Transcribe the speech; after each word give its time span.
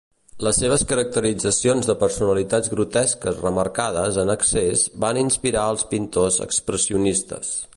Les 0.45 0.55
seves 0.59 0.83
caracteritzacions 0.91 1.89
de 1.89 1.95
personalitats 2.03 2.71
grotesques 2.73 3.41
remarcades 3.43 4.17
en 4.23 4.33
excés 4.37 4.87
van 5.05 5.23
inspirar 5.25 5.67
als 5.67 5.85
pintors 5.93 6.41
expressionistes. 6.49 7.55